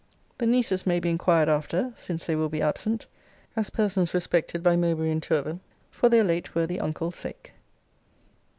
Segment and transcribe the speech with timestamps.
[0.39, 3.05] The nieces may be inquired after, since they will be absent,
[3.55, 5.59] as persons respected by Mowbray and Tourville,
[5.91, 7.53] for their late worthy uncle's sake.